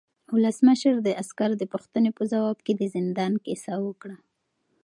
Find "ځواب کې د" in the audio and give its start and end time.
2.31-2.81